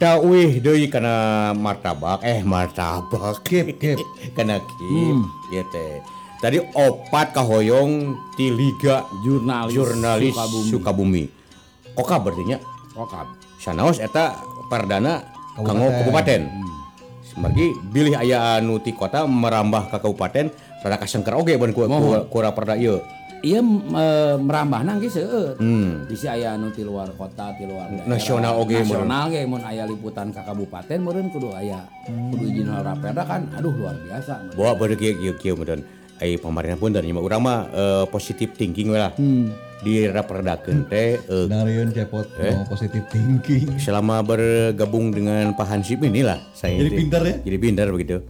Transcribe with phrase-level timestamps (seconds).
[0.00, 4.00] Wih deui kana martabak eh martabak Kip, kip.
[4.32, 4.80] kana kip
[5.52, 6.00] ieu teh.
[6.40, 10.70] Tadi opat kahoyong ti Liga Jurnalis Jurnalis Sukabumi.
[10.72, 11.24] Sukabumi.
[11.92, 12.58] Oka berarti nya.
[12.96, 13.28] Okap.
[13.60, 14.40] Sanaos eta
[14.72, 15.20] perdana
[15.52, 16.00] kanggo Kabupaten.
[16.00, 16.40] kabupaten.
[17.20, 20.48] Semargi bilih aya anu ti kota merambah ka kabupaten
[20.80, 23.04] rada kasengker oge ban ku ku- ku raperda ieu.
[23.40, 25.56] Iya eh, merambah nang geus seueur.
[25.56, 26.04] Hmm.
[26.04, 28.08] Bisa aya anu ti luar kota, ti luar daerah.
[28.08, 33.24] Nasional oge, Nasional ge mun aya liputan ka kabupaten meureun kudu aya kudu izin Raperda
[33.24, 34.52] kan aduh luar biasa.
[34.52, 35.80] Bawa beureuk kieu kieu meureun.
[36.20, 39.16] Ai pamarentah pun dan urang mah eh, positive thinking we lah.
[39.16, 39.48] Hmm.
[39.80, 43.80] Di raperdakeun teh eh, Narion cepot no positive thinking.
[43.80, 47.36] selama bergabung dengan Pak Hansip inilah saya Jadi pintar ya?
[47.40, 48.20] Jadi pintar begitu.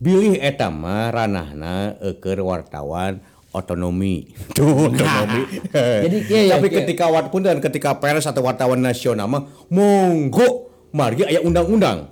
[0.00, 3.20] Bilih eta mah ranahna eukeur wartawan
[3.50, 4.30] otonomi.
[4.56, 5.42] Tuh, otonomi.
[6.06, 6.78] Jadi kieu ya, Tapi kieu.
[6.82, 12.10] ketika wat pun dan ketika pers atau wartawan nasional mah monggo margi aya undang-undang.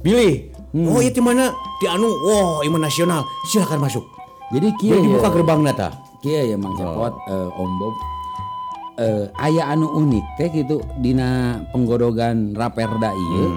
[0.00, 0.52] Bilih.
[0.70, 0.86] Hmm.
[0.86, 1.50] Oh, itu mana?
[1.82, 3.26] Di anu, wah, iman nasional.
[3.50, 4.06] Silakan masuk.
[4.54, 5.02] Jadi kieu ya.
[5.02, 5.88] dibuka gerbang nata.
[6.20, 7.94] Kieu ya Mang Cepot eh, Om Bob.
[9.00, 13.56] Eh, aya anu unik teh gitu dina penggodogan Raperda ieu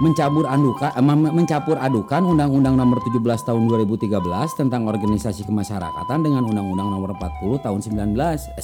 [0.00, 1.04] mencabur adukan eh,
[1.36, 4.08] mencapur adukan Undang-Undang Nomor 17 Tahun 2013
[4.56, 8.62] tentang organisasi kemasyarakatan dengan Undang-Undang Nomor 40 Tahun 19 eh,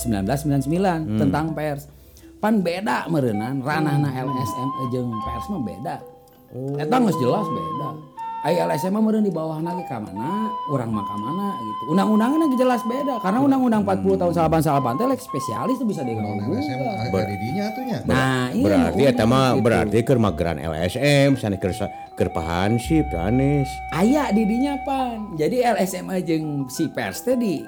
[0.65, 1.91] 1999 tentang pers.
[2.39, 5.97] Pan beda meureunnan ranahna LSM jeung pers mah beda.
[6.81, 8.18] Eta geus jelas beda.
[8.41, 11.83] Aya LSM mah meureun di bawah lagi ka mana, urang mah ka mana gitu.
[11.91, 16.39] Undang-undangna ge jelas beda karena Undang-Undang 40 tahun 98 teh like spesialis tuh bisa diganggu.
[16.47, 17.99] LSM agak didinya tuh nya.
[18.05, 19.63] Nah, iya Berarti eta mah gitu.
[19.67, 21.75] berarti keur mageran LSM, sana keur
[22.15, 23.67] keur Pak Hansip, Anis.
[23.91, 25.35] aya di dinya pan.
[25.35, 27.67] Jadi LSM jeung si pers teh di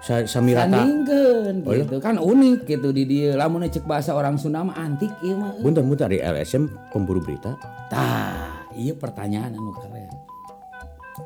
[0.00, 0.68] Sa- Samirata.
[0.80, 1.84] sandingkeun Oh, iya?
[1.84, 5.56] gitu kan unik gitu di dia lamun cek bahasa orang Sunda mah antik ieu mah.
[5.58, 7.52] Bunten bunten di LSM pemburu berita.
[7.88, 10.10] Tah, iya pertanyaan anu keren.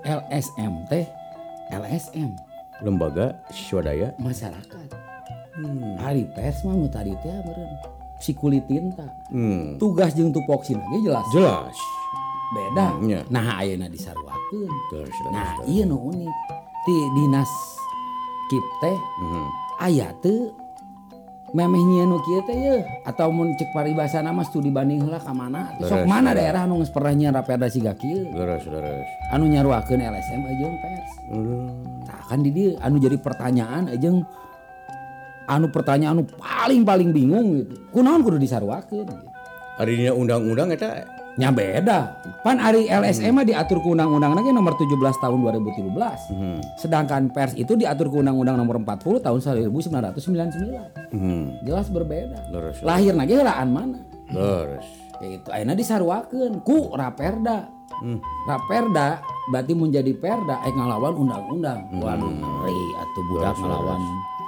[0.03, 1.07] LSM teh
[1.71, 2.35] LSM
[2.83, 4.13] Lembaga Swadaya.
[4.19, 4.89] masyarakat.
[6.03, 7.71] Hari pers mah nu tadi teh meureun
[8.19, 9.07] si kulit tinta.
[9.31, 9.79] Hmm.
[9.79, 11.77] Tugas jeung tupoksi ge jelas Jelas.
[12.55, 12.87] beda.
[13.03, 13.21] Nya.
[13.31, 13.91] Nah, ayeuna
[14.91, 16.31] terus, Nah, iya nu unik.
[16.85, 17.51] Ti dinas
[18.47, 19.47] kip teh Mhm.
[19.81, 20.55] aya teu
[21.55, 25.31] memeh nyieun nu kieu teh yeuh atau mun cek paribasana mah studi banding heula ka
[25.31, 25.71] mana?
[25.79, 28.27] Sok mana daerah anu geus pernah nyieun raperda siga kieu?
[28.35, 29.07] Leres, leres.
[29.31, 31.11] Anu nyaruakeun LSM jeung pers.
[31.31, 31.71] Hmm.
[32.03, 34.27] Tah kan di dieu anu jadi pertanyaan jeung
[35.47, 37.75] anu pertanyaan anu paling-paling bingung gitu.
[37.95, 39.15] Kunaon kudu disaruakeun gitu.
[39.79, 42.23] Arinya undang-undang eta Nya beda.
[42.47, 46.31] Pan ari LSM mah diatur ku undang-undang lagi nomor 17 tahun 2013.
[46.31, 46.61] Hmm.
[46.79, 51.11] Sedangkan pers itu diatur ku undang-undang nomor 40 tahun 1999.
[51.11, 51.59] Hmm.
[51.67, 52.39] Jelas berbeda.
[52.55, 52.79] Leres.
[52.87, 53.99] Lahir lagi helaan mana?
[54.31, 54.87] Leres.
[55.19, 57.67] Ya itu ayeuna disaruakeun ku Raperda.
[57.99, 58.23] Hmm.
[58.47, 59.19] Raperda
[59.51, 61.83] berarti menjadi perda eh ngalawan undang-undang.
[61.91, 61.99] Hmm.
[61.99, 63.99] Waduh ngeri atuh budak ngalawan.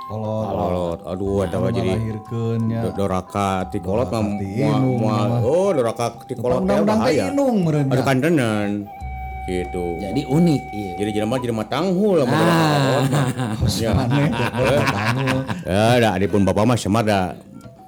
[0.06, 2.80] Kalau Kolot, aduh eta mah jadi melahirkeun nya.
[2.80, 5.42] do- doraka ti kolot mah moal- mah.
[5.42, 7.26] oh doraka ti kolot teh teh bahaya.
[7.26, 8.06] inung meureun Ada nya.
[8.06, 8.70] kandenan.
[9.46, 9.86] Gitu.
[9.98, 10.92] Jadi unik iya.
[10.94, 13.02] Jadi jelema jelema tanghul kolot mah.
[13.82, 13.90] Ya.
[15.66, 17.34] Ya, da adipun bapak mah semar da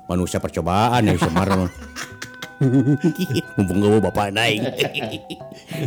[0.07, 1.71] manusia percobaan ya semar mah.
[3.55, 4.67] Mumpung gue bapak naik.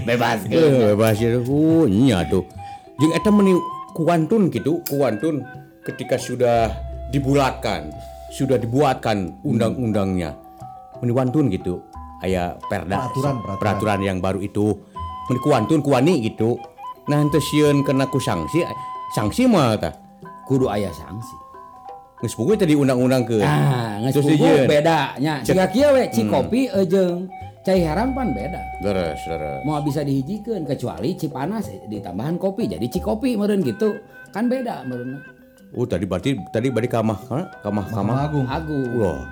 [0.08, 0.48] Bebas.
[0.48, 1.36] Eh, bebas ya.
[1.42, 2.48] Oh, nya tuh.
[2.96, 3.52] Jeung eta meni
[3.92, 5.44] kuantun gitu, kuantun
[5.84, 6.72] ketika sudah
[7.10, 7.90] dibulatkan,
[8.32, 10.38] sudah dibuatkan undang-undangnya.
[11.02, 11.82] Meni wantun gitu.
[12.22, 13.58] Aya perda Peraturan, peraturan.
[13.58, 14.78] peraturan yang baru itu
[15.28, 16.54] meni kuantun kuani gitu.
[17.10, 18.62] Nah, henteu sieun kena ku sanksi,
[19.12, 19.94] sanksi mah tah.
[20.46, 21.36] Kudu aya sanksi.
[22.22, 23.42] Geus puguh tadi undang-undang ke.
[23.42, 24.70] Ah, geus puguh dijieun.
[24.70, 25.42] beda nya.
[25.42, 27.26] Cek- Jika kieu we Cikopi eh, jeung
[27.66, 28.62] cai haram pan beda.
[28.86, 29.66] Leres, leres.
[29.66, 33.98] Mau bisa dihijikeun kecuali Cipanas ditambahan kopi jadi Cikopi meureun gitu.
[34.30, 35.18] Kan beda meureun.
[35.72, 37.20] Oh, tadi berarti tadi bari ka mah
[37.64, 38.28] ka mah ka mah.
[38.28, 38.44] Agung.
[38.48, 38.88] Agung.
[39.00, 39.24] Wah.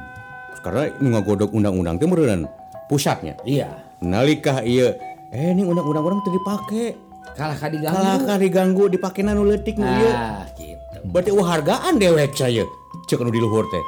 [0.63, 2.47] Karena ngagodok undang-undang teh meureun
[2.87, 3.35] pusatnya.
[3.43, 3.75] Iya.
[3.99, 4.95] Nalika ieu
[5.35, 6.95] eh ini undang-undang orang teu dipake.
[7.35, 7.95] Kalah ka diganggu.
[7.95, 10.11] Kalah ka diganggu dipake nu leutik nu ieu.
[10.11, 10.97] Ah, gitu.
[11.11, 12.63] Berarti eueuh hargaan dewek saya.
[13.07, 13.83] Cek anu di luhur teh.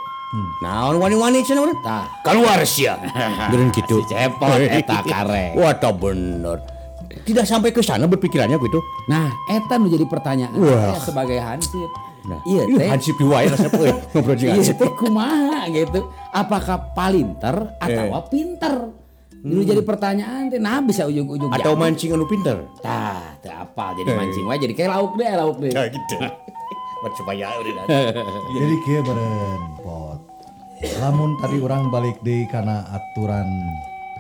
[0.64, 1.80] Naon wani-wani cenah urang?
[1.84, 2.08] Tah.
[2.24, 2.96] Keluar sia.
[3.52, 4.00] Beneran gitu.
[4.08, 5.56] Si cepot eta kare.
[5.60, 6.64] Wah, bener.
[7.22, 8.80] Tidak sampai ke sana berpikirannya gitu.
[9.06, 10.96] Nah, eta nu jadi pertanyaan Wah.
[10.96, 11.90] saya sebagai hansip.
[12.22, 12.88] Nah, iya teh.
[12.88, 14.76] Hansip di wae rasa euy ngobrol jeung Iya Hansip.
[14.78, 16.00] teh kumaha gitu.
[16.30, 18.24] Apakah palinter atau Eh.
[18.28, 18.76] pinter?
[19.42, 21.82] Itu jadi pertanyaan teh nah bisa ujung-ujung Atau jadi.
[21.82, 22.62] mancing anu pinter.
[22.80, 25.72] Tah, teh apa jadi mancing wae jadi kayak lauk deh, lauk deh.
[25.72, 26.16] Ya gitu.
[27.18, 27.84] Supaya udah
[28.54, 30.22] Jadi kieu beren pot.
[30.98, 33.50] Lamun tadi orang balik deui kana aturan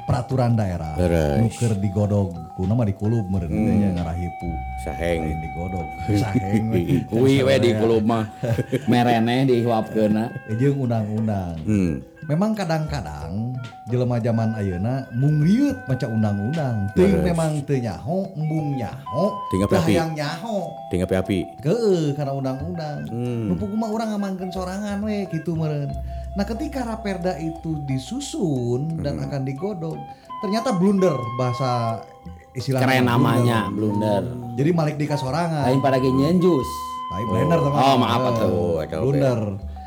[0.03, 0.93] peraturan daerah
[1.37, 3.77] nuker digodog kuna mah dikulub meureun Hmm.
[3.77, 4.49] nya ngarahipu
[4.81, 5.19] Saheng.
[5.23, 6.63] lain digodog saheng.
[7.11, 8.25] Kuwi we di kulub mah
[8.89, 10.23] merene dihiwapkeuna.
[10.57, 12.01] jeung undang-undang Hmm.
[12.25, 13.50] memang kadang-kadang
[13.89, 20.11] jelema zaman ayeuna mung riut maca undang-undang teuing memang teu nyaho embung nyaho Tinggal hayang
[20.15, 21.47] nyaho Tinggal api.
[21.63, 23.07] Keueuh karena undang-undang.
[23.07, 23.47] Hmm.
[23.47, 25.87] Nu mah orang ngamankeun sorangan we gitu meureun.
[26.35, 29.25] Nah, ketika Raperda itu disusun dan Hmm.
[29.27, 29.95] akan digodok,
[30.43, 32.03] ternyata blunder bahasa
[32.51, 32.83] istilahnya.
[32.87, 33.11] Keren blunder.
[33.15, 34.23] namanya blunder.
[34.59, 35.67] Jadi Malik Dika sorangan.
[35.67, 36.67] Lain pada ge nyenjus.
[37.11, 37.79] Lain blender teman.
[37.79, 38.75] Oh, maaf, Eh, atuh.
[38.83, 39.39] Eta Blunder.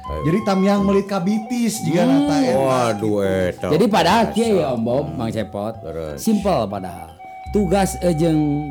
[0.05, 2.61] Jadi Tamyang melit kabitis jika nata eta.
[2.61, 3.69] Waduh eta.
[3.73, 5.81] Jadi padahal kieu ya Om Bob, Mang Cepot.
[6.21, 7.17] Simple padahal.
[7.57, 8.69] Tugas eh, jeung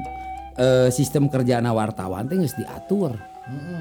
[0.61, 3.17] eh, sistem kerjaan wartawan teh geus diatur.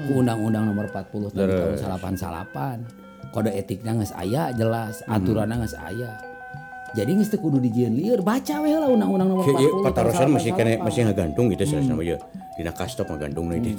[0.09, 3.29] Ku Undang-Undang Nomor 40 tahun 88.
[3.29, 6.17] Kode etiknya geus aya jelas, aturanna geus aya.
[6.97, 9.61] Jadi geus teu kudu dijieun lieur, baca we lah Undang-Undang Nomor 40.
[9.61, 10.85] Kieu tahun patarosan masih kene 88.
[10.89, 11.85] masih ngagantung gitu hmm.
[11.85, 12.17] sama ya.
[12.57, 13.71] Dina kastop ngagantung nih di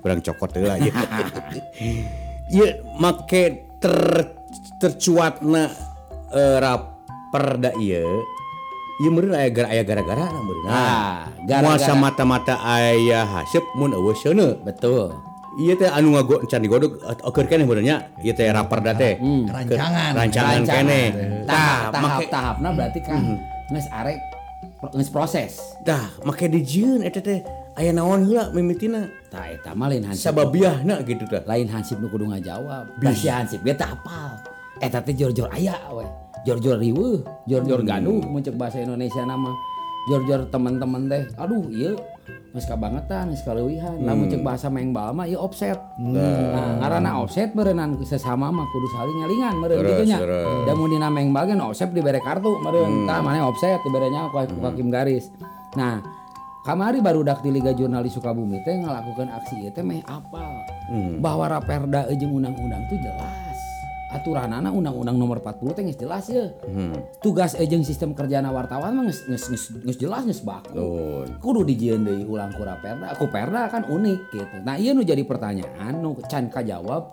[0.00, 0.80] Urang cokot heula
[2.50, 2.78] ya.
[3.00, 3.96] Make ter
[4.76, 5.70] tercuatna
[6.34, 8.24] eh, raperda ieu
[9.00, 10.68] Ieu meureun aya gara aya gara-gara na meureun.
[10.68, 11.96] Ah, gara-gara gara-gara.
[11.96, 14.60] mata-mata aya haseup mun eueuh seuneu.
[14.60, 15.16] Betul.
[15.56, 18.12] Ieu teh anu ngago can digodog oker keneh meureun nya.
[18.20, 19.16] Ieu teh raperda teh.
[19.16, 20.12] Rancangan.
[20.12, 21.06] Rancangan keneh.
[21.48, 23.40] Tahap, Tah, tahap-tahapna berarti kan
[23.72, 24.20] geus arek
[24.92, 25.56] geus proses.
[25.80, 27.40] Dah, make dijieun eta teh
[27.78, 29.06] aya naon heula mimitina.
[29.30, 30.26] Tah eta mah lain hansip.
[30.26, 31.42] Sababiahna gitu tah.
[31.46, 32.98] lain hansip nu kudu ngajawab.
[32.98, 34.34] Da si hansip ge teh hafal.
[34.82, 36.06] Eta teh jor-jor aya we.
[36.48, 39.52] Jor-jor riweuh, jor-jor gaduh mun ceuk bahasa Indonesia nama.
[40.08, 41.22] Jor-jor teman-teman teh.
[41.36, 41.94] Aduh, ieu
[42.50, 44.00] geus kabangetan, geus kaleuwihan.
[44.02, 45.76] Lamun ceuk bahasa mengbal mah ieu offset.
[46.00, 50.18] Nah, ngaranna offset meureunnan sesama mah kudu saling ngelingan meureun Terus, kitu nya.
[50.18, 50.64] terus.
[50.66, 53.04] Da mun dina mengbal ge no offset dibere kartu meureun.
[53.06, 55.28] Tah maneh offset dibere nya ku hakim garis.
[55.78, 56.02] Nah,
[56.60, 60.60] Kamari baru dak di Liga Jurnalis Sukabumi teh ngelakukan aksi teh meh apal.
[61.16, 63.56] Bahwa Raperda jeung undang-undang tuh jelas.
[64.10, 66.52] Aturanana undang-undang nomor 40 teh jelas ya.
[67.24, 70.76] Tugas jeung sistem kerjaan wartawan mah geus jelas geus baku.
[70.76, 71.28] Nuhun.
[71.40, 73.16] Kudu dijieun deui ulang ku Raperda.
[73.16, 74.56] Ku Perda kan unik gitu.
[74.60, 77.08] Nah, ieu nu jadi pertanyaan nu can kajawab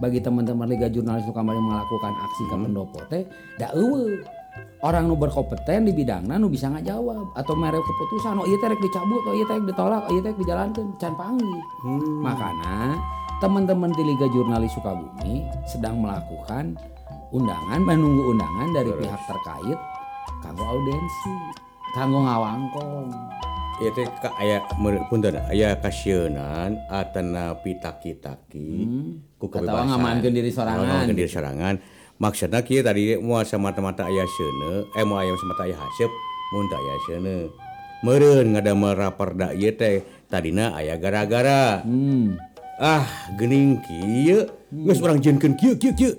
[0.00, 3.28] bagi teman-teman Liga Jurnalis kemarin melakukan aksi ka pendopo teh
[3.60, 4.24] da eueuh.
[4.84, 8.78] Orang nu berkompeten di bidangna nu bisa ngajawab atau mere keputusan oh ieu teh rek
[8.78, 11.64] dicabut oh ieu teh rek ditolak oh ieu teh rek dijalankeun can panggih.
[12.20, 12.94] Makanya
[13.40, 16.76] teman-teman di Liga Jurnalis Sukabumi sedang melakukan
[17.32, 19.78] undangan menunggu undangan dari pihak terkait
[20.44, 21.34] kanggo audiensi,
[21.96, 23.08] kanggo ngawangkong.
[23.80, 24.60] Ieu teh ka aya
[25.08, 26.36] punten aya kasieun
[26.92, 28.86] atana pitaki-taki
[29.40, 30.84] ku Atawa ngamankeun diri sorangan.
[30.84, 31.74] Ngamankeun diri sorangan.
[32.16, 36.10] maksudnya kia tadi mua semata-mata ayah sene eh mau ayam semata ayah hasyep
[36.56, 37.36] muntah ayah sene
[38.00, 42.36] meren ngada meraperda iya teh tadina ayah gara-gara hmm.
[42.80, 43.04] ah
[43.36, 44.84] gening kia hmm.
[44.88, 46.12] nges orang jenken kia kia kia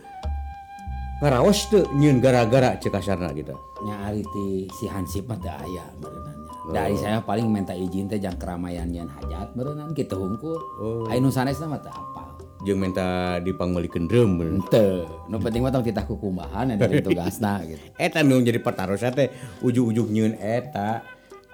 [1.17, 6.73] ngarawas tuh nyen gara-gara cekasarna gitu nyari ti si hansip mata ayah merenanya oh.
[6.77, 7.01] dari oh.
[7.01, 11.09] saya paling minta izin teh jang keramaian nyen hajat merenan kita hungkul oh.
[11.09, 12.26] ayo nusanesna teh apa
[12.67, 14.59] Jeung minta dipanggulikeun bener.
[14.67, 15.07] Teu.
[15.31, 17.79] Nu penting mah tong kukumbahan ya dari tugasna gitu.
[17.95, 19.31] Eta nu jadi pertarusan teh
[19.63, 20.99] ujug-ujug nyieun eta.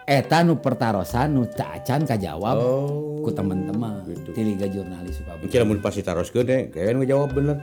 [0.09, 5.45] Eta nu pertarosan nu teu acan kajawab Oh, ku teman-teman di Liga Jurnalis Sukabumi.
[5.45, 7.61] Mungkin lamun pasti taroskeun teh, kayak ngejawab bener.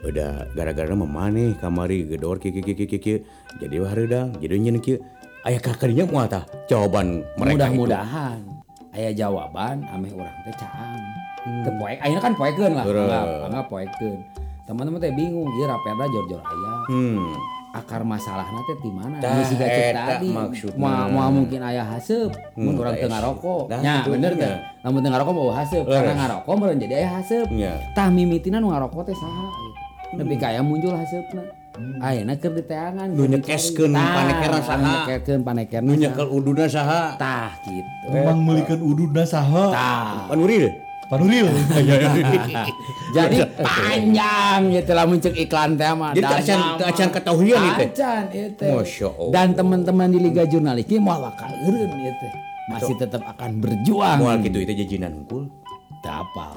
[0.00, 1.28] Udah gara-gara mah
[1.60, 3.20] kamari gedor kieu kieu kieu.
[3.60, 4.96] Jadi hareudang, jadi nyieun kieu.
[5.44, 7.68] Aya kakadinya moal tah jawaban mereka.
[7.70, 8.42] Mudah-mudahan
[8.90, 11.17] aya jawaban ameh urang teh caang.
[11.64, 14.18] Teu poek, ayeuna kan poekeun lah, anggap anggap poekeun.
[14.68, 16.72] Teman-teman teh bingung, ieu raperda jor-jor aya.
[16.92, 17.32] Hmm.
[17.68, 19.20] akar masalahnya teh di mana?
[19.44, 20.32] Siga cek eta tadi.
[20.76, 23.62] Moal moal mungkin aya haseup, mun Hmm, urang tah, teu ngarokok.
[23.84, 24.56] Nya bener teh.
[24.82, 27.46] Lamun teu ngarokok bawa haseup, karena ngarokok meureun jadi aya haseup.
[27.52, 27.76] Nya.
[27.92, 29.78] Tah mimitina nu ngarokok teh saha gitu.
[30.16, 31.44] Nepi ka aya muncul haseupna.
[32.02, 33.08] Ayeuna keur diteangan.
[33.14, 34.82] Nu nyekeskeun panekerna saha?
[34.82, 35.86] Nyekeskeun panekerna.
[35.86, 37.14] Nu nyekel uduna saha?
[37.20, 38.10] Tah gitu.
[38.10, 39.64] Memang melikeun ududna saha?
[39.70, 40.32] Tah.
[41.08, 41.48] Panuril.
[41.48, 42.12] Panuril.
[43.16, 46.12] Jadi panjang gitu lah muncul iklan teh mah.
[46.12, 47.88] Jadi acan acan ketahuian teh.
[47.88, 48.68] Acan teh.
[48.68, 49.32] Masya Allah.
[49.32, 52.32] Dan teman-teman di Liga Jurnalis ini mau ieu teh.
[52.68, 54.20] Masih tetap akan berjuang.
[54.20, 55.48] Moal kitu itu jajinan hungkul.
[55.98, 56.52] Teu apal.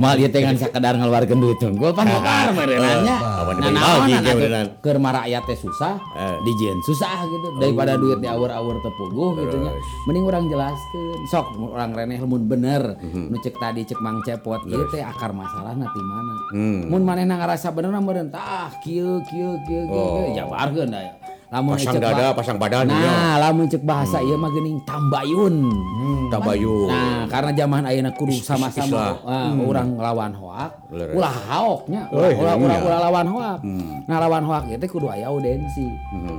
[0.00, 3.16] Mal ieu teh ngan sakedar ngeluarkeun duit tunggul pangokar merenanya.
[3.20, 6.36] Awan Nah, keur rakyat teh susah, Eh.
[6.44, 7.46] dijieun susah gitu.
[7.60, 9.72] Daripada duit di awur-awur teu puguh gitu nya.
[10.08, 11.18] Mending urang jelaskeun.
[11.28, 12.96] Sok urang reneh mun bener.
[13.02, 16.34] Nu cek tadi cek Mang Cepot ieu teh akar masalahna ti mana.
[16.52, 16.80] Hmm.
[16.88, 20.36] Mun manehna ngarasa bener mah meureun tah kieu kieu kieu kieu kieu.
[20.36, 21.12] jabarkeun da ya.
[21.52, 22.96] Lamun Pasang dada, pasang badan ya.
[22.96, 25.68] Nah, lamun cek bahasa ieu mah geuning tambayun.
[26.32, 26.88] Tabayun.
[26.88, 29.20] Nah, karena zaman ayeuna kudu sama-sama islah.
[29.28, 32.96] ah, orang lawan hoak, ulah haoknya, ulah iya, ulah, iya.
[33.04, 33.58] lawan hoak.
[34.08, 35.84] Nah, lawan hoak itu kudu aya audensi.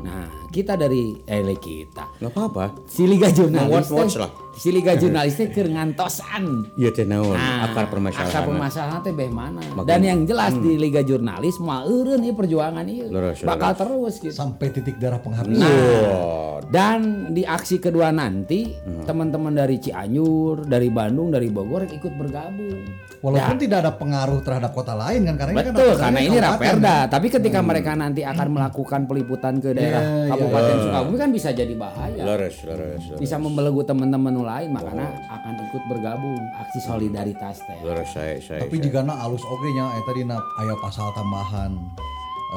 [0.01, 2.21] Nah, kita dari eh kita.
[2.21, 2.85] Nggak apa-apa.
[2.85, 4.31] Si Liga Jurnalis Watch-watch teh- lah.
[4.53, 6.77] Si Liga Jurnalis teh keur ngantosan.
[6.77, 8.29] Iya teh naon Nah, akar permasalahan.
[8.29, 9.57] Akar permasalahan teh beh mana?
[9.65, 13.09] Makanya- Dan yang jelas di Liga Jurnalis mah eureun ieu perjuangan ieu.
[13.41, 14.29] Bakal terus gitu.
[14.29, 15.65] sampai titik darah penghabisan.
[15.65, 16.42] Wah,
[16.73, 18.73] Dan di aksi kedua nanti
[19.05, 22.81] teman-teman dari Cianjur, dari Bandung, dari Bogor ikut bergabung.
[23.21, 26.97] Walaupun tidak ada pengaruh terhadap kota lain kan karena ini kan Betul, karena ini Raperda.
[27.05, 27.13] kan?
[27.13, 31.49] Tapi ketika mereka nanti akan melakukan peliputan ke daerah Iya, iya, Kabupaten Sukabumi kan bisa
[31.53, 32.21] jadi bahaya.
[32.25, 33.21] leres, leres, leres.
[33.21, 37.79] Bisa membelenggu teman-teman lain, makanya akan ikut bergabung aksi solidaritas teh.
[37.85, 38.65] Leres saya, saya.
[38.65, 38.85] Tapi saya.
[38.89, 41.71] jika na alus oge nya eta dina aya pasal tambahan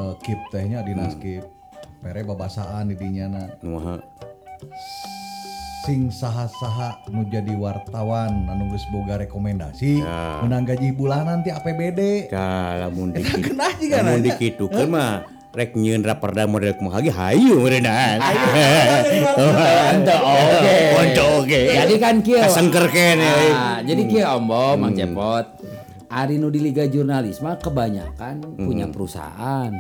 [0.00, 1.55] eh, kip tehnya dinas kip.
[1.98, 3.98] Pere babasaan di dinya na Nuha.
[5.86, 10.42] sing saha-saha nu jadi wartawan anu geus boga rekomendasi Ya.
[10.42, 12.26] menang gaji bulanan ti APBD.
[12.26, 13.38] Dah, lamun dikit.
[13.78, 15.22] Juga Lamun dikitukeun mah
[15.54, 18.18] rek nyieun raperda model kumaha ge hayu meureunaan.
[19.94, 20.74] Ente oke.
[21.38, 21.60] Oge.
[21.70, 22.42] Jadi kan kieu.
[22.42, 23.34] Kasengkerkeun ya.
[23.54, 25.46] Ah, jadi kieu Ombo, Mang Cepot.
[26.06, 29.70] Ari nu di Liga Jurnalis mah kebanyakan punya perusahaan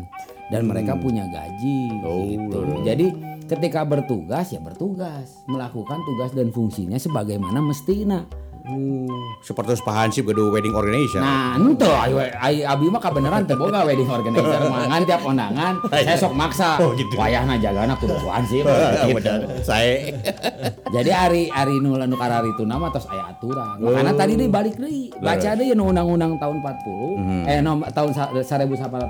[0.50, 1.90] dan mereka punya gaji
[2.34, 2.60] gitu.
[2.86, 3.06] Jadi
[3.46, 8.26] ketika bertugas ya bertugas, melakukan tugas dan fungsinya sebagaimana mestinya.
[8.66, 9.06] Hmm,
[9.40, 11.18] seperti Pak Hansip gaduh wedding organizer.
[11.18, 15.78] Nah, ente ayo ai abi mah kabeneran teu boga wedding organizer mangan tiap kondangan.
[15.86, 16.74] Saya sok maksa.
[16.76, 17.14] Oh, gitu.
[17.14, 18.66] Wayahna jagana kudu sih.
[18.66, 19.30] Ah, gitu.
[19.62, 20.10] Saya
[20.94, 23.78] Jadi hari hari nu nu karari itu nama tos aya aturan.
[23.78, 24.18] Makanya Oh.
[24.18, 25.14] tadi deui balik deui.
[25.14, 27.42] Baca deui nu undang-undang tahun 40 Hmm.
[27.44, 29.06] eh nom, tahun sa- 1888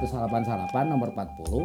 [0.85, 1.65] nomor 40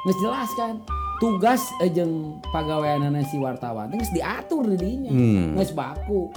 [0.00, 0.80] geus jelas kan
[1.18, 5.08] tugas eh, jeung pagaweanana si wartawan teh geus diatur di dinya.
[5.08, 5.56] Hmm.
[5.56, 6.28] Geus baku.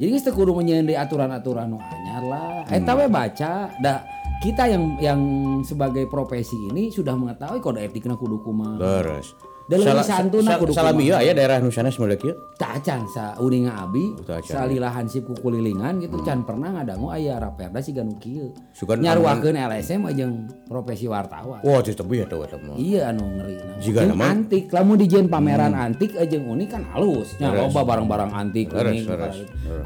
[0.00, 2.64] Jadi teu kudu menyeun deui aturan-aturan nu anyar lah.
[2.64, 2.76] Hmm.
[2.80, 3.52] Eta we baca
[3.84, 3.94] da
[4.40, 5.20] kita yang yang
[5.62, 8.80] sebagai profesi ini sudah mengetahui kode etikna kudu kumaha.
[8.80, 9.36] leres.
[9.72, 12.36] Da leuwih santuna kudu Salam ieu aya daerah Nusana semoga kieu.
[12.60, 14.12] Tacan sa uninga abi
[14.44, 18.52] salila hansip kukulilingan gitu can pernah ngadangu aya raperda siga nu kieu.
[18.76, 21.64] Nyaruakeun LSM jeung profesi wartawan.
[21.64, 22.04] Wah, teu eta
[22.36, 22.76] eta mah.
[22.76, 23.56] iya anu ngeri.
[23.80, 24.36] Jiga Jeung nama?
[24.36, 27.40] antik lamun dijieun pameran antik eh, jeung unik kan halus.
[27.40, 27.72] Nya Leres.
[27.72, 29.08] loba barang-barang antik unik.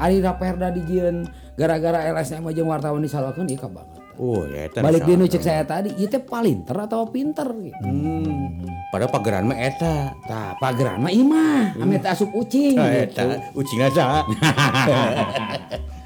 [0.03, 1.23] ari raperda dijieun
[1.55, 4.81] gara-gara LSM jeung wartawan disalahkeun ieu ka banget Oh, ya eta.
[4.81, 8.65] balik di nu cek saya tadi ieu teh palinter atau pinter gitu Hmm.
[8.87, 10.15] Padahal pageran mah eta.
[10.21, 14.25] tah pageran mah imah ame teh asup ucing Ah, gitu eta ucing aja.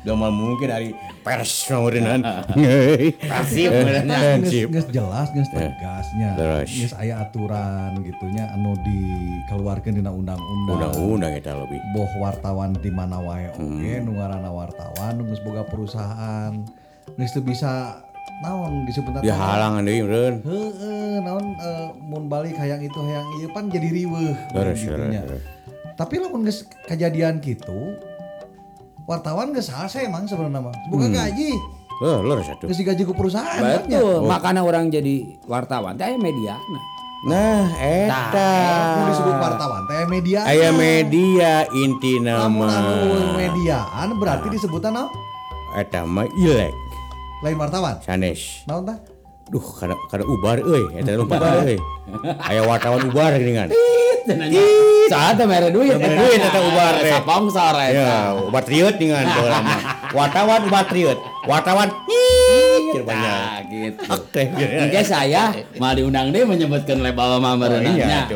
[0.01, 0.89] Gak mal mungkin dari
[1.21, 1.93] pers geus
[3.21, 3.69] Hansip.
[4.67, 6.33] geus jelas geus tegasnya.
[6.33, 6.69] Terus.
[6.73, 10.89] Geus aya aturan gitunya anu dikeluarkeun dina undang-undang.
[10.89, 11.77] Undang-undang eta lebih.
[11.93, 16.65] boh wartawan di mana wae oge nu ngaranna wartawan nu geus boga perusahaan
[17.13, 17.99] geus bisa
[18.39, 20.35] naon disebutna Dia halangan deui meureun.
[20.41, 24.81] heeh naon eh, mun balik hayang itu hayang ieu pan jadi riweuh leres.
[25.93, 27.95] tapi lamun geus kejadian gitu
[29.03, 31.15] wartawan geus salse emang sebenarnya mah boga Hmm.
[31.15, 31.51] gaji
[32.01, 32.65] Eh, leres atuh.
[32.65, 34.01] geus digaji ku perusahaan kan, ya?
[34.01, 36.57] Betul, makanya orang jadi wartawan teh aya media.
[37.21, 38.49] Nah, eta.
[38.97, 43.37] Nu disebut wartawan teh media Aya media inti lamun anu nama.
[43.37, 45.13] mediaan berarti disebutna naon
[45.71, 46.73] Eta mah ilek
[47.41, 48.61] lain wartawan sanes.
[48.69, 48.97] naon tah
[49.51, 51.75] Duh, kada kada ubar euy, eta lompat euy.
[52.39, 53.67] Aya wartawan ubar geuningan.
[55.11, 57.11] Saat teh mere duit, Mere duit eta ubar teh.
[57.19, 57.91] Sponsor eta.
[57.91, 58.15] Ya,
[58.47, 59.81] ubar triut dengan mah.
[60.17, 61.19] Wartawan ubar triut.
[61.43, 61.91] Wartawan.
[62.91, 64.03] Nah, gitu.
[64.07, 64.43] Oke.
[64.55, 68.27] Oke saya mal diundang deh menyebutkan label mama Oh, iya.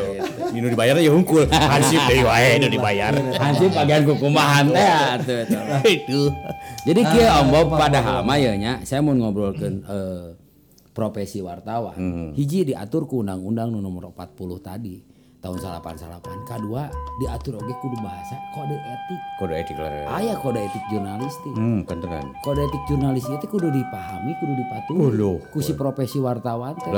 [0.52, 1.48] Ini dibayar ya hungkul.
[1.48, 3.12] Hansip deui wae nu dibayar.
[3.40, 5.44] Hansip bagian kukumahan teh atuh.
[5.96, 6.28] Itu.
[6.84, 10.45] Jadi kieu Om Bob padahal mah ya nya saya mau ngobrolkeun eh,
[10.96, 12.32] profesi wartawan.
[12.32, 14.96] Hiji diatur ku undang-undang nomor 40 tadi
[15.44, 16.48] tahun 88.
[16.48, 16.88] Kedua
[17.20, 19.20] diatur oge kudu bahasa kode etik.
[19.36, 20.08] Kode etik lah.
[20.16, 21.52] Aya kode etik jurnalistik.
[21.52, 22.32] Hmm, kentenan.
[22.40, 24.96] Kode etik jurnalis itu kudu dipahami, kudu dipatuhi.
[24.96, 25.36] Oh, loh.
[25.52, 26.90] ku si profesi wartawan teh.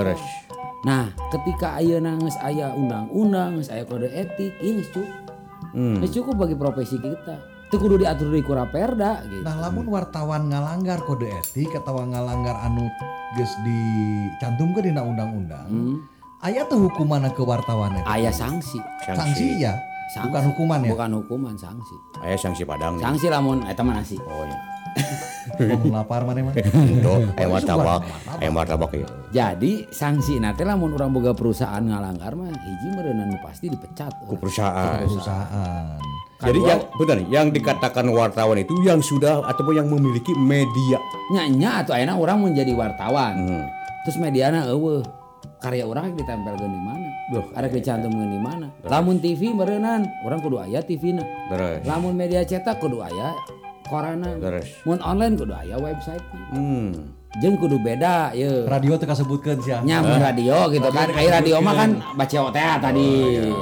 [0.87, 5.27] Nah, ketika ayeuna geus aya undang-undang, geus aya kode etik, geus cukup.
[5.75, 6.01] Hmm.
[6.07, 7.58] Cukup bagi profesi kita.
[7.69, 9.45] Itu kudu diatur di Kuraperda gitu.
[9.45, 12.89] Nah, lamun wartawan ngalanggar kode etik atau ngalanggar anu
[13.37, 15.97] geus dicantumkeun dina undang-undang, Hmm.
[16.41, 18.09] aya tuh hukuman ke wartawan eta.
[18.09, 18.81] Aya sanksi.
[19.05, 19.77] Sanksi ya,
[20.09, 20.33] Sanksi.
[20.33, 20.91] bukan hukuman ya.
[20.97, 21.95] Bukan hukuman sanksi.
[22.25, 22.97] Aya sanksi padang.
[22.97, 23.05] nih.
[23.05, 24.17] Sanksi lamun eta mah nasi.
[24.17, 24.59] Oh iya.
[25.77, 26.57] Mau lapar mana mah?
[26.57, 28.01] Tuh, aya martabak,
[28.35, 29.07] aya martabak ya.
[29.29, 34.25] Jadi sanksi nanti lamun orang boga perusahaan ngalanggar mah hiji meureunana nu pasti dipecat.
[34.25, 35.05] Ku perusahaan.
[35.05, 36.01] Perusahaan.
[36.39, 41.03] Jadi yang benar yang dikatakan wartawan itu yang sudah ataupun yang memiliki media.
[41.35, 43.35] Nyanya atau ayeuna orang menjadi wartawan.
[43.43, 43.67] Hmm.
[44.07, 45.03] Terus mediana eueuh
[45.59, 47.09] karya orang ditempelkeun di mana?
[47.59, 48.67] Ada dicantumkeun di mana?
[48.87, 51.27] Lamun TV meureunana, orang kudu aya TV-na.
[51.51, 51.83] Terus.
[51.83, 53.35] Lamun media cetak kudu aya
[53.91, 54.39] koranan.
[54.39, 54.71] Terus.
[54.87, 56.23] Mun online kudu aya website.
[56.55, 57.18] Hmm.
[57.37, 58.65] Jeung kudu beda ye.
[58.65, 59.85] Radio teh kasebutkeun sia.
[59.85, 61.13] Nyam radio gitu kan.
[61.13, 63.11] Kayak radio mah kan baca teh tadi.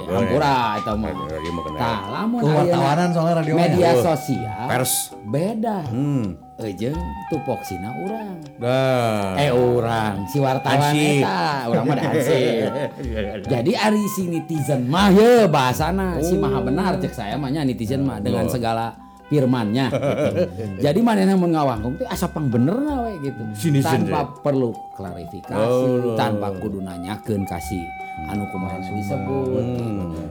[0.06, 1.11] Ampura eta mah.
[1.26, 1.78] Radio mah kena.
[1.82, 3.61] Tah, lamun Tuh ayeuna wartawanan soalnya radio mah.
[3.66, 4.94] media sosial Pers.
[5.26, 5.76] beda.
[5.90, 6.26] Hmm.
[6.56, 6.96] Ejeung
[7.28, 8.38] tupoksina urang.
[8.56, 9.37] Nah.
[9.37, 11.20] Eh orang si wartawan Ansip.
[11.20, 12.70] eta, urang mah da ansip.
[13.52, 18.06] Jadi ari si netizen mah ye bahasana si maha benar cek saya mah nya netizen
[18.08, 18.96] mah dengan segala
[19.26, 19.87] firmannya.
[19.90, 20.42] gitu.
[20.83, 23.42] Jadi manehna mun ngawangkung teh asa pang bener na we gitu.
[23.54, 27.83] Si netizen Tanpa perlu klarifikasi, tanpa kudu nanyakeun kasih
[28.30, 29.47] anu kumaha disebut.
[29.52, 29.85] gitu.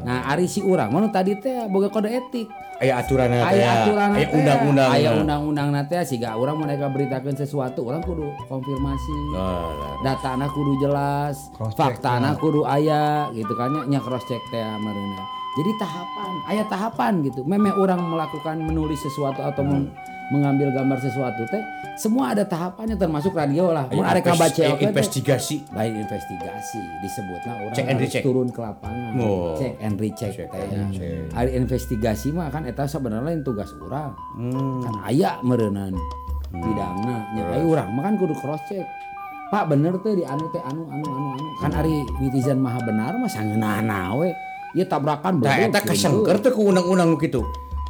[0.08, 2.48] Nah, ari si urang mah nu tadi teh boga kode etik.
[2.75, 4.90] Aya aturan Aya aturan aya undang-undang.
[4.92, 9.16] Aya undang-undang nanti siga urang mereka beritakeun sesuatu, urang kudu konfirmasi.
[9.32, 9.72] Nah,
[10.04, 15.24] Data anak kudu jelas, fakta anak kudu aya gitu kan nya cross check teh marina.
[15.56, 17.42] Jadi tahapan, aya tahapan gitu.
[17.48, 19.88] Memang orang melakukan menulis sesuatu atau meng-
[20.26, 21.62] mengambil gambar sesuatu teh
[21.96, 23.86] semua ada tahapannya termasuk radio lah.
[23.88, 25.56] Ngabaca invest- oke teh, investigasi.
[25.72, 26.82] lain investigasi.
[27.00, 29.12] Disebutnya orang Check and harus turun ke lapangan.
[29.16, 29.54] Oh.
[29.54, 30.66] cek and recheck Check teh.
[30.66, 31.30] And recheck.
[31.32, 34.12] Ari investigasi mah kan eta sebenarnya lain tugas orang.
[34.36, 34.82] Hmm.
[34.82, 36.02] kan aya meureunana
[36.52, 37.18] bidangna.
[37.32, 38.84] Nya aya urang mah kan kudu cross check.
[39.46, 41.48] Pak bener tuh di anu teh anu anu anu anu.
[41.62, 44.34] Kan ari netizen maha benar mah sangeunana we
[44.75, 47.41] ieu tabrakan Nah, bener eta kasengker teh ku undang-undang nu kitu.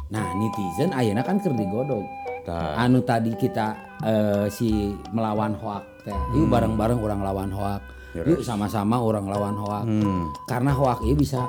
[0.06, 2.06] Nah netizen ayeuna kan keur digodog
[2.42, 2.78] Tah.
[2.78, 4.70] anu tadi kita eh, si
[5.10, 7.82] melawan hoak teh yuk bareng-bareng orang lawan hoak
[8.14, 10.30] yuk sama-sama orang lawan hoak Hmm.
[10.46, 11.42] karena hoak ini bisa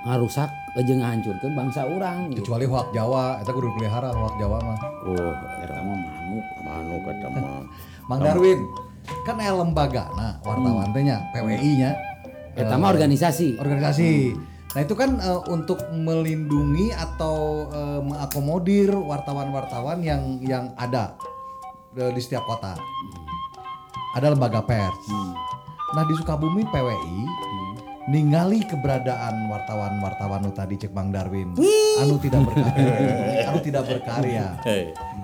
[0.00, 2.44] ngarusak aja ngahancurkeun bangsa orang gitu.
[2.46, 4.78] Kecuali hoak Jawa, eta kudu pelihara hoak Jawa mah.
[5.04, 7.64] Oh, Eta mah manuk manu kata mah.
[8.08, 8.60] Mang Darwin,
[9.22, 11.90] kan aya lembaga nah wartawan teh nya, PWI-nya.
[12.56, 14.34] Eta mah organisasi organisasi.
[14.70, 21.18] Nah itu kan eh, untuk melindungi atau eh, mengakomodir wartawan-wartawan yang yang ada
[21.98, 22.78] eh, di setiap kota.
[24.14, 25.06] Ada lembaga pers.
[25.90, 27.18] Nah di Sukabumi PWI
[28.10, 31.54] ningali keberadaan wartawan-wartawan nu tadi cek Bang Darwin
[32.00, 32.94] anu tidak berkarya,
[33.50, 34.46] anu tidak berkarya.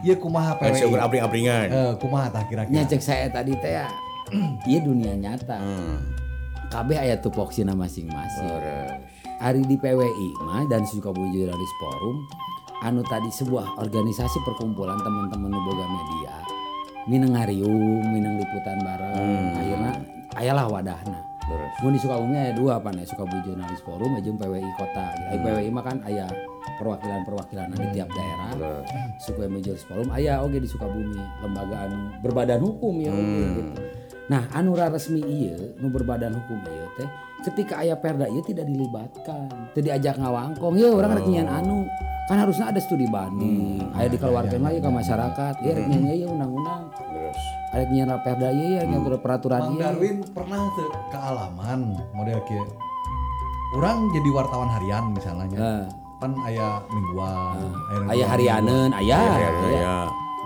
[0.02, 0.74] Iya kumaha PWI.
[0.74, 1.66] seueur abring-abringan.
[1.98, 2.82] Kumaha tah nya kira-kira?
[2.86, 3.86] cek saya tadi teh ya
[4.70, 6.25] ieu dunia nyata Hmm.
[6.72, 8.90] Kabeh aya tupoksina masing-masing Terus.
[9.36, 12.16] Ari di PWI mah dan Sukabumi Jurnalis Forum
[12.84, 16.34] anu tadi sebuah organisasi perkumpulan teman-teman boga media
[17.08, 19.92] minang ngariung minang liputan bareng akhirnya
[20.36, 21.20] ayalah wadahna.
[21.78, 25.14] Mun di Sukabumi aya dua apa nih Sukabumi Jurnalis Forum jeung PWI kota.
[25.14, 25.46] Gitu.
[25.46, 26.26] PWI mah kan aya
[26.82, 28.50] perwakilan-perwakilan di tiap daerah.
[28.50, 28.86] Terus.
[29.22, 33.82] Sukabumi Jurnalis Forum aya oge di Sukabumi lembaga anu berbadan hukum ya oge gitu.
[34.26, 37.06] Nah, anu resmi ieu nu berbadan hukum ieu teh
[37.46, 40.74] ketika aya perda ieu tidak dilibatkan, teu diajak ngawangkong.
[40.74, 41.86] Ya orang nyian anu
[42.26, 45.54] kan harusnya ada studi banding, aya dikeluarkan lagi ke masyarakat.
[45.62, 46.90] Ya rek nyian ieu undang-undang.
[46.98, 47.38] Terus.
[47.70, 49.82] Ada nyian perda ieu ya ngatur peraturan Bang ieu.
[49.86, 52.66] Darwin pernah tuh ke alaman model kieu.
[53.78, 55.54] Orang jadi wartawan harian misalnya.
[55.54, 55.86] Nah.
[56.16, 57.60] Kan aya mingguan,
[57.92, 59.20] aya Aya harianeun, aya.
[59.20, 59.96] Ya, ya, ya.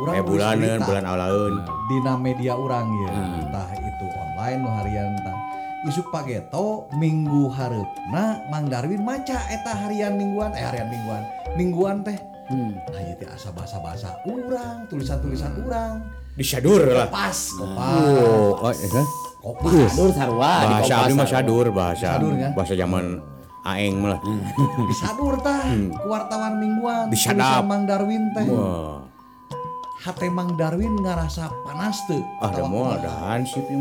[0.01, 1.55] Urang Eh bulanan, bulan awalaun.
[1.87, 3.11] dina media orang ya.
[3.39, 5.37] Entah itu online nu harian entah
[5.83, 11.23] isuk pageto minggu hareupna Mang Darwin maca eta harian mingguan eh harian mingguan
[11.55, 12.75] mingguan teh Hmm.
[12.85, 17.07] nah ieu teh asa bahasa-bahasa urang tulisan-tulisan urang Disadur lah.
[17.07, 19.07] pas kopas Oh, oh, eh,
[19.41, 21.37] kopas Sadur sarua di bahasa abdi mah sarua.
[21.39, 22.49] sadur bahasa Sadur, ya?
[22.51, 23.05] bahasa zaman
[23.63, 24.21] aeng mah lah.
[24.85, 25.63] disadur tah
[25.95, 27.63] ku wartawan mingguan Disadap.
[27.63, 29.00] Mang Darwin teh Wah,
[30.01, 33.77] hate Mang Darwin ngarasa panas teu ada mau ada hansip ya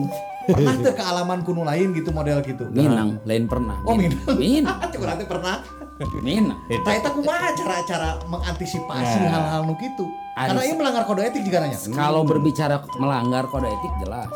[0.46, 3.78] pernah teu ke alaman kuno lain gitu model gitu Minang, lain pernah.
[3.86, 4.36] Oh, Minang.
[4.36, 4.78] Minang.
[4.90, 5.62] Cuk urang teh pernah
[6.20, 6.60] Minang.
[6.64, 9.30] Nah, itu kumaha cara-cara mengantisipasi Nah.
[9.30, 10.08] hal-hal nu gitu.
[10.34, 11.76] Karena ini melanggar kode etik juga nanya.
[11.76, 14.32] Kalau berbicara melanggar kode etik jelas.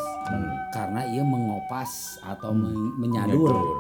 [0.70, 3.80] Karena ia mengopas atau men- menyadur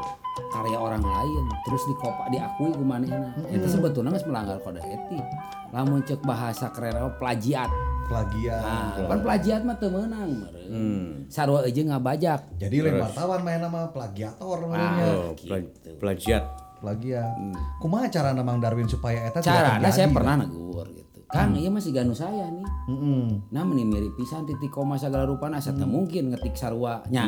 [0.49, 3.29] karya orang lain terus dikopak diakui ku manehna.
[3.45, 5.21] Itu sebetulnya geus melanggar kode etik.
[5.69, 7.69] Lamun cek bahasa keren apa, plagiat.
[8.03, 8.61] Plagiat.
[8.61, 10.31] Nah, kan plagiat mah meureun.
[10.67, 11.07] Hmm.
[11.31, 12.59] Sarua eueuh ngabajak.
[12.59, 15.05] Jadi lain wartawan main nama plagiator namanya.
[15.07, 16.43] Oh, pla- plagiat.
[16.83, 17.31] Plagiat.
[17.79, 19.95] Kumaha cara Mang Darwin supaya eta Carana terjadi?
[19.95, 21.23] saya pernah negur gitu.
[21.33, 22.67] Kang, iya masih ganu saya nih.
[22.93, 23.49] Mm-mm.
[23.49, 27.25] Nah meni mirip pisan titik koma segala rupa asa teu mungkin ngetik sarua nya.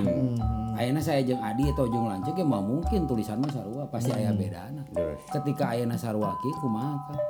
[0.78, 4.30] Ayeuna saya jeung Adi atau jeung Lancek ya mau mungkin tulisan mah sarua pasti aya
[4.30, 4.86] bedana.
[4.94, 5.24] Terus.
[5.34, 7.22] Ketika ayeuna sarua kieu kumaha Kang?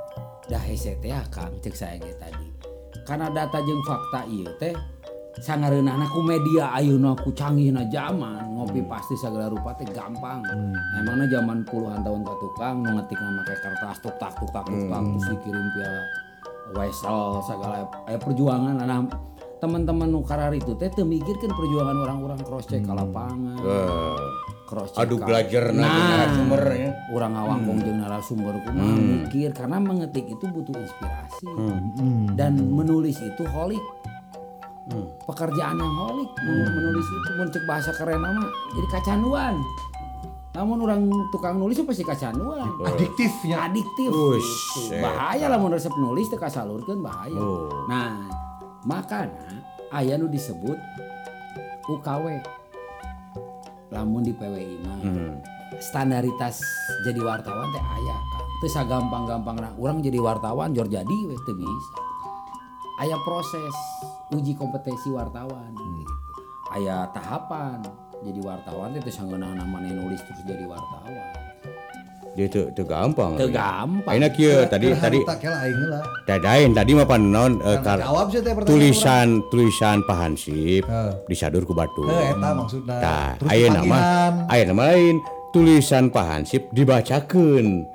[0.52, 2.55] Dah hese teh ah, Kang cek saya ge tadi.
[3.06, 4.74] Karena data jeung fakta ieu teh
[5.46, 10.42] sangareunana ku media ayeuna ku canggihna zaman ngopi pasti segala rupa teh gampang.
[10.98, 14.66] Emangna zaman puluhan tahun ka tukang nu ngetik nama kayak kertas tuk tak tuk tak
[14.66, 15.94] tuk tak terus dikirim via
[16.74, 18.82] wesel segala eh, perjuangan.
[18.82, 19.06] Nah
[19.58, 24.20] teman-teman nu karar itu teh teu mikirkeun perjuangan orang-orang cross check ka lapangan Eh,
[24.66, 26.92] cross check adu belajar nah, narasumber ya.
[27.10, 31.46] orang ngawangkong jeung narasumber kumaha mikir karena mengetik itu butuh inspirasi.
[32.34, 33.82] Dan menulis itu holik.
[35.26, 37.30] Pekerjaan yang holik men- menulis itu.
[37.34, 38.38] Mun cek bahasa keren mah
[38.72, 39.56] jadi kacanduan.
[40.54, 42.70] Namun orang tukang nulis pasti kacanduan.
[42.86, 43.66] Adiktifnya.
[43.66, 45.02] adiktif Wush, gitu.
[45.02, 47.36] bahaya lah mun resep nulis teh kasalurkeun bahaya.
[47.36, 47.88] Oh.
[47.88, 48.14] nah
[48.86, 49.34] makanya
[49.90, 50.78] aya nu disebut
[51.86, 52.26] UKW
[53.90, 55.34] lamun di PWI mah Hmm.
[55.78, 56.62] standaritas
[57.04, 61.54] jadi wartawan teh aya kan teu sagampang-gampang nah orang jadi wartawan jor jadi weh teu
[61.54, 61.98] bisa.
[62.96, 63.76] Aya proses
[64.32, 65.76] uji kompetensi wartawan.
[65.76, 66.14] Gitu.
[66.72, 67.84] aya tahapan
[68.22, 71.30] jadi wartawan teh teu sanggeunahna maneh nulis terus jadi wartawan
[72.36, 73.40] Dia teu teu gampang.
[73.40, 75.24] teu gampang Ayeuna kieu tadi tadi
[76.26, 81.12] dadain tadi mah panon eh, kar- Jawab sih teh pertanyaan tulisan tulisan Pak Hansip Heeh.
[81.26, 82.04] disadur ku batu.
[82.06, 82.96] Eh, eta maksudna.
[83.00, 85.16] Tah, Terus ayeuna mah panggilan ayeuna mah lain
[85.50, 87.88] tulisan Pak Hansip dibacakeun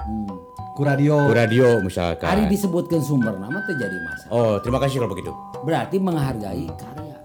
[0.73, 1.21] ku radio.
[1.21, 2.49] ku radio Hari misalkan.
[2.49, 4.33] disebutkan sumber nama teh jadi masalah.
[4.33, 5.33] Oh, terima kasih kalau begitu.
[5.61, 7.17] Berarti menghargai karya.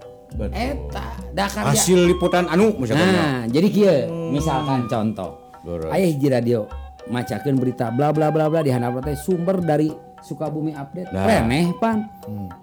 [0.52, 1.72] Eta, dah karya.
[1.72, 3.08] Hasil liputan anu misalkan.
[3.08, 3.96] Nah, jadi kieu,
[4.28, 5.40] misalkan contoh.
[5.64, 5.88] Beres.
[5.88, 6.68] Aya hiji radio
[7.06, 11.12] macakeun berita bla bla bla bla di handap teh sumber dari Sukabumi Update.
[11.12, 11.22] Nah.
[11.22, 12.02] Reneh pan.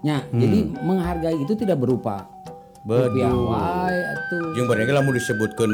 [0.02, 2.28] Nya, jadi menghargai itu tidak berupa
[2.84, 4.52] wae atuh.
[4.52, 5.70] Yang bener lamun disebutkan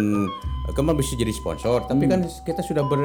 [0.70, 3.02] ke mana bisa jadi sponsor, tapi kan kita sudah ber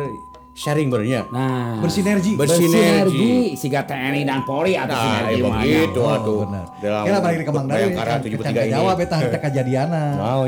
[0.54, 1.26] sharing bernya.
[1.34, 2.38] Nah, Bersinergi.
[2.38, 6.40] bersinergi siga TNI dan Polri atau Nah, sinergi ya begitu Oh, atuh.
[6.46, 6.66] benar.
[6.80, 7.66] Dalam Kira balik ke Mang.
[7.68, 8.72] Bayangkara Kan 73 ini.
[8.72, 10.04] jawab eta teh kajadiana.
[10.16, 10.44] Mau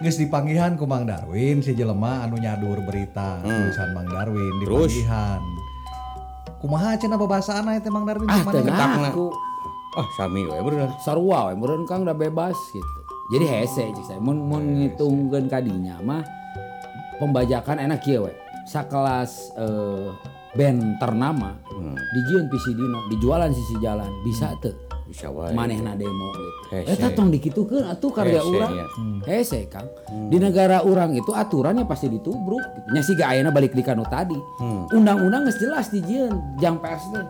[0.00, 5.40] Geus dipanggihan ku Mang Darwin si jelema anu nyadur berita tulisan Mang Darwin dipanggihan.
[6.56, 9.26] Kumaha cenah babasana teh Mang Darwin Ah, Mana teu ngaku.
[9.90, 10.88] Ah, sami we bener.
[11.02, 12.98] sarua we meureun Kang udah bebas gitu.
[13.30, 16.24] Jadi hese cik saya mun mun ngitungkeun kadinya mah
[17.20, 18.32] pembajakan enak kieu we.
[18.64, 20.08] Sakelas eh,
[20.56, 21.60] band ternama
[22.10, 24.89] dijieun PCD-na, dijualan sisi jalan bisa teu Bisa wae.
[25.52, 26.50] Manehna demo gitu.
[26.86, 28.72] Eta tong dikitukeun atuh karya urang.
[28.72, 28.86] ya.
[29.26, 29.90] Hese Kang.
[30.30, 32.88] Di negara urang itu aturannya pasti ditubruk gitu.
[32.94, 34.38] Nya siga ayeuna balik di kanu tadi.
[34.94, 37.24] Undang-undang geus jelas dijieun jang pers teh.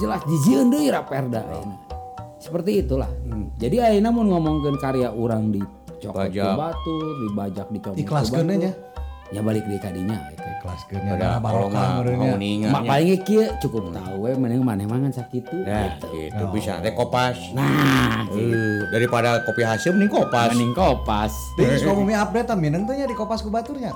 [0.00, 1.76] Jelas dijieun deui raperda ayeuna.
[2.40, 3.10] Seperti itulah.
[3.60, 5.60] Jadi ayeuna mun ngomongkeun karya urang di
[5.98, 8.72] cokot batur, dibajak dicomot Ikhlaskeun nya.
[9.28, 10.40] Ya balik di kadinya gitu.
[10.58, 12.36] Kelaskeun nya Pada nah kalau barokah mah meureun mau nya.
[12.40, 12.72] ningat.
[12.72, 16.06] Mak paling kieu cukup tahu we mending maneh mangan sakitu Nah, gitu.
[16.10, 17.36] gitu bisa teh kopas.
[17.52, 20.50] Nah, Eh, daripada kopi hasil mending kopas.
[20.50, 21.32] mending kopas.
[21.54, 23.92] Di Sukabumi update mineng teh nya di Kopas ku baturnya.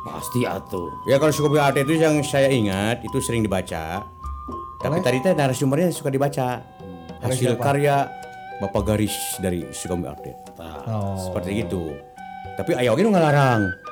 [0.00, 0.88] Pasti atuh.
[1.04, 4.00] Ya kalau Sukabumi Update itu yang saya ingat itu sering dibaca.
[4.80, 6.64] Tapi tadi teh narasumbernya suka dibaca.
[7.20, 8.08] Hasil karya
[8.64, 10.56] Bapak Garis dari Sukabumi Update.
[10.88, 11.20] Oh.
[11.20, 11.92] Seperti itu.
[12.56, 13.68] Tapi ayo ngalarang.
[13.68, 13.89] Kumaha?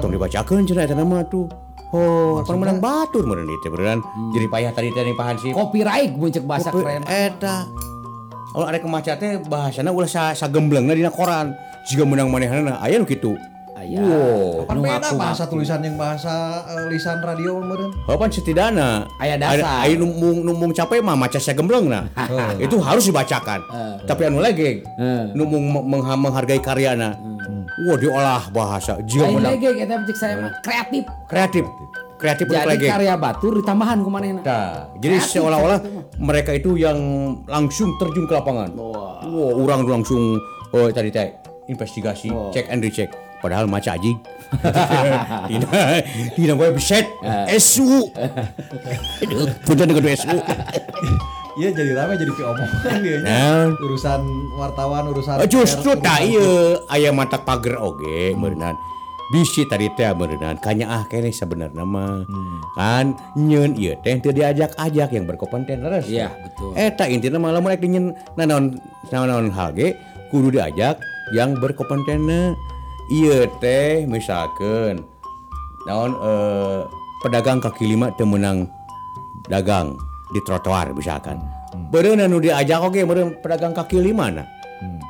[0.00, 1.46] Tong dibacakeun cenah eta nama tuh.
[1.94, 4.02] Oh, apa menang batur meureun ieu teh beneran.
[4.34, 5.54] Jadi payah tadi teh nih Pak Hansip.
[5.54, 7.06] Copyright mun cek bahasa keren.
[7.06, 7.70] Eta.
[8.50, 11.54] Kalau ada kemaca teh bahasana ulah sa sagemblengna dina koran.
[11.84, 13.38] Jika menang manehna aya nu kitu.
[13.74, 14.00] Aya.
[14.00, 14.66] Wow.
[14.66, 16.32] Kan beda bahasa tulisan yang bahasa
[16.66, 17.94] eh, lisan radio meureun.
[18.06, 19.86] Kapan setidaknya Aya dasar.
[19.86, 22.10] Aya numbung numbung capek mah maca sagembleng nah.
[22.58, 23.62] Itu harus dibacakan.
[24.02, 24.82] Tapi anu lagi
[25.30, 27.14] numbung meng- mengha- menghargai karyana.
[27.84, 31.04] Wah diolah bahasa jika menang lege kita cek saya mah kreatif.
[31.26, 31.64] kreatif.
[32.14, 32.86] Kreatif untuk Jadi lagi.
[32.88, 34.40] karya batur ditambahan ku manehna.
[34.40, 35.82] Nah, jadi seolah-olah
[36.22, 36.96] mereka itu yang
[37.44, 38.70] langsung terjun ke lapangan.
[38.78, 39.20] Wah.
[39.26, 40.38] Wah, orang langsung
[40.72, 41.34] oh tadi teh
[41.68, 43.10] investigasi, cek and recheck.
[43.44, 44.16] Padahal maca aji.
[45.52, 45.68] tidak,
[46.32, 47.04] tidak boleh beset.
[47.60, 48.08] SU.
[49.20, 50.38] Aduh, punten dengan SU.
[51.54, 53.30] Iya jadi rame jadi omongan dia nya.
[53.30, 54.20] Nah, Urusan
[54.58, 56.82] wartawan, urusan Eh, justru tak iya.
[56.90, 58.74] aya mata pagar oge meureunan
[59.30, 62.26] bisi tadi teh meureunan kanya ah kene sebenarnya mah.
[62.74, 66.74] Kan nyeun ieu teh teu diajak-ajak yang berkompeten leres Iya, betul.
[66.74, 68.74] eta intina malah mereka nyeun nanaon
[69.08, 69.94] nanaon hal ge
[70.28, 70.98] kudu diajak
[71.32, 72.26] yang berkompeten
[73.14, 75.06] ieu teh misalkan
[75.86, 76.82] naon eh,
[77.22, 78.66] pedagang kaki lima teu meunang
[79.46, 79.94] dagang
[80.34, 81.38] di trotoar misalkan.
[81.94, 84.44] Beureun anu diajak oge beureun pedagang kaki lima na.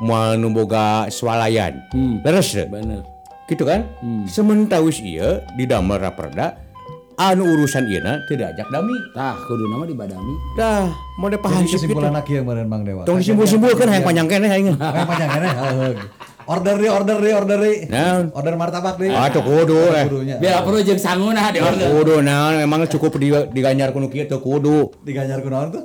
[0.05, 1.81] Moal nu boga swalayan.
[2.21, 2.69] Leres teu?
[2.69, 3.01] bener
[3.49, 3.89] Gitu kan?
[4.29, 6.61] Sementara wis ieu di damel raperda
[7.17, 8.93] anu urusan ieu na teu diajak dami.
[9.17, 11.95] tah kudu nama dibadami Dah, mau pahansip gitu.
[11.97, 13.09] kesimpulan lagi yang meureun Bang Dewa.
[13.09, 14.67] Tong disimpul-simpulkeun hayang panjang keneh aing.
[14.77, 15.53] Kayak panjang kan ya?
[16.45, 17.77] Order deh, order deh, order deh.
[17.89, 18.25] Naon?
[18.37, 19.09] Order martabak deh.
[19.09, 20.05] Ah, tuh kudu eh.
[20.37, 24.41] Biar perlu jeung sanguna di order Kudu naon emang cukup di diganjar kuno kieu teu
[24.45, 24.93] kudu.
[25.01, 25.85] Diganjar kunaon tuh?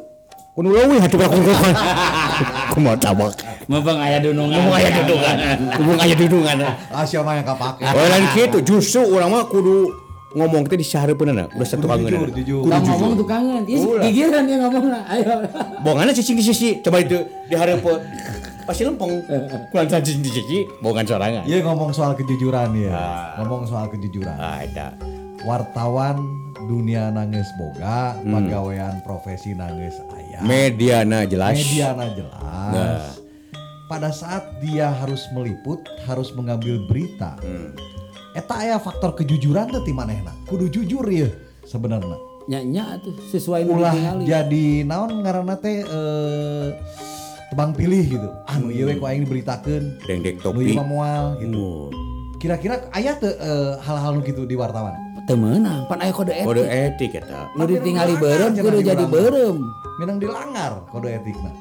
[0.56, 1.54] Kudu leuwih hati kudu kudu.
[2.76, 3.32] Kumaha tabak.
[3.70, 5.36] mumpung aya dunungan Ngomong aya dudungan.
[5.78, 6.58] Ngomong aya dudungan.
[6.92, 7.86] Ah, siapa yang kapake?
[7.86, 9.94] Oh lain kitu justru urang mah kudu
[10.30, 12.12] ngomong teh di sahareupeunna udah satu Kudu kangen.
[12.14, 12.62] jujur, jujur.
[12.70, 14.04] Tang ngomong tuh kangen Ih, Ulah.
[14.06, 15.26] gigiran dia ngomong lah ayo
[15.82, 17.18] Bonganna cicing di sisi coba itu
[17.50, 17.98] di hareupeun.
[18.70, 19.26] Pasti lempeng.
[19.74, 21.44] Kulan cicing di sisi bongan sorangan.
[21.50, 23.34] Iya ngomong soal kejujuran ya.
[23.42, 24.38] Ngomong soal kejujuran.
[24.38, 24.94] Ah, eta.
[25.42, 26.22] Wartawan
[26.70, 30.46] dunia nangis boga, pegawaian profesi nangis ayah.
[30.46, 31.58] Mediana jelas.
[31.58, 32.38] Mediana jelas.
[32.70, 33.10] Nah.
[33.90, 37.42] Pada saat dia harus meliput, harus mengambil berita.
[38.38, 40.30] Eta aya faktor kejujuran teh ti manehna.
[40.46, 41.26] Kudu jujur ya
[41.66, 42.22] sebenarnya.
[42.50, 43.94] nya tuh sesuai Ulah
[44.26, 46.68] jadi naon ngaranna teh eh,
[47.50, 48.30] tebang pilih gitu.
[48.46, 49.84] Anu ieu we ku aing diberitakeun.
[50.02, 50.72] Dengdek Nu topi.
[50.72, 51.90] mah moal gitu.
[52.38, 54.96] Kira-kira aya teu eh, hal-hal nu gitu di wartawan?
[55.28, 57.46] teu meunang pan aya kode Kode etik etik eta.
[57.54, 59.58] nu ditingali Dilanggar beureum cenah kudu di jadi beureum
[60.00, 61.52] Minang dilanggar kode etikna.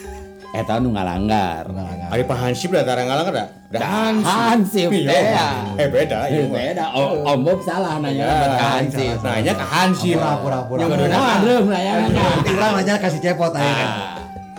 [0.60, 2.08] eta nu ngalanggar Ngalanggar.
[2.10, 3.44] Ari pahansip da tarang ngalang da.
[3.70, 3.78] Da
[4.20, 5.48] hansip teh ya.
[5.78, 6.58] Eh beda ieu mah.
[6.58, 6.84] beda
[7.24, 10.16] om Bob salah nanya Ya, ke hansip Nanya ke Hansip.
[10.18, 10.78] Pura-pura pura.
[10.84, 13.90] yang lah ya Nanti urang nanya kasih cepot aja kan.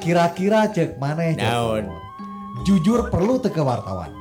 [0.05, 1.41] Kira-kira cek maneh cek.
[1.41, 1.89] Naon?
[2.61, 4.13] Jujur perlu teu ke wartawan.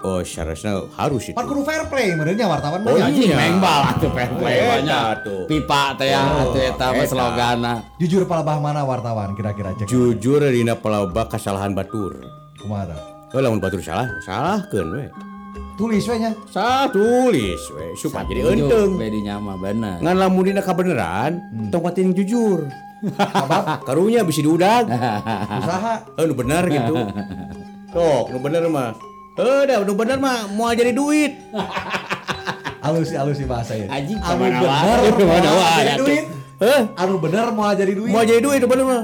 [0.00, 1.34] Oh, seharusnya harus itu.
[1.34, 3.10] Pan kudu fair play menurutnya wartawan mah Oh, ya.
[3.10, 3.34] iya.
[3.34, 5.42] mengbal atuh fair play Eta banyak tuh.
[5.50, 9.90] pipa teh ya atuh eta mah slogana Jujur palebah mana wartawan kira-kira cek.
[9.90, 12.22] Jujur dina pelobak kesalahan batur.
[12.54, 13.00] Kumaha tah?
[13.34, 15.04] Oh, lamun batur salah, salahkeun we.
[15.74, 16.30] Tulis we nya.
[16.46, 18.94] Salah tulis we supaya jadi eunteng.
[18.94, 22.62] bedinya mah bener Ngan lamun dina kabeneran, tong pating jujur.
[23.12, 24.90] Kabab Karunya bisa diudag.
[25.60, 25.94] usaha.
[26.18, 26.94] Nu bener gitu.
[27.90, 28.92] Tok, nu bener mah.
[29.36, 31.32] Eh, dah, nu bener mah mau jadi duit.
[32.86, 33.90] Alus alus sih bahasa ya.
[33.90, 35.10] Anjing, anu bener wae.
[35.10, 35.38] mau
[35.74, 36.06] jadi atuh.
[36.06, 36.24] duit.
[36.56, 38.08] Heh, Anu bener mau jadi duit.
[38.08, 39.02] mau jadi duit bener mah.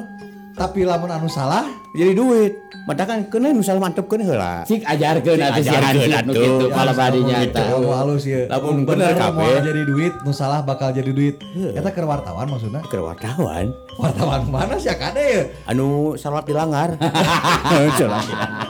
[0.53, 2.53] Tapi lamun anu salah Jadi duit.
[2.83, 4.53] Mata kan kena nu salah mantep kena heula.
[4.65, 6.35] Cik ajarkeun Cik atuh si ajarkeun hansip nu atuh.
[6.35, 7.21] kitu Ya, kalau Gitu.
[7.23, 8.41] nyata Anu halus ya.
[8.49, 9.61] Lamun bener mau kabeh.
[9.63, 11.37] jadi duit, nu salah bakal jadi duit.
[11.53, 12.81] Eta keur wartawan maksudnya.
[12.83, 13.77] Ke wartawan.
[13.95, 15.43] Wartawan mana sih kade ya?
[15.69, 16.97] anu salat dilanggar.
[18.01, 18.69] salat dilanggar.